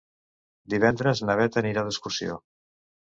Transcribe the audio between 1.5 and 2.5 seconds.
anirà d'excursió.